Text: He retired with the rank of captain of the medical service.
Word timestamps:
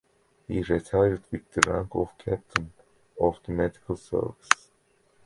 He 0.47 0.63
retired 0.63 1.21
with 1.31 1.51
the 1.51 1.61
rank 1.71 1.89
of 1.93 2.17
captain 2.17 2.73
of 3.19 3.37
the 3.45 3.51
medical 3.53 3.95
service. 3.95 4.71